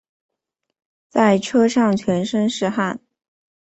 [1.09, 2.99] 在车上全身是汗